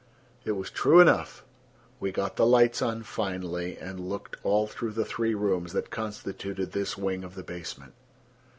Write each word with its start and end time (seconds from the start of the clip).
It 0.45 0.53
was 0.53 0.71
true 0.71 0.99
enough. 0.99 1.43
We 1.99 2.11
got 2.11 2.35
the 2.35 2.45
lights 2.47 2.81
on 2.81 3.03
finally 3.03 3.77
and 3.77 3.99
looked 3.99 4.35
all 4.41 4.65
through 4.65 4.93
the 4.93 5.05
three 5.05 5.35
rooms 5.35 5.73
that 5.73 5.91
constituted 5.91 6.71
this 6.71 6.97
wing 6.97 7.23
of 7.23 7.35
the 7.35 7.43
basement. 7.43 7.93